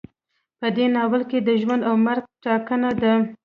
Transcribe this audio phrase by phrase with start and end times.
[0.59, 3.13] په دې ناول کې د ژوند او مرګ ټاکنه ده.